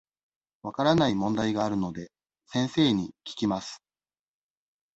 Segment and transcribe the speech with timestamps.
[0.63, 2.11] 分からない問題があるので、
[2.47, 3.83] 先生に聞きます。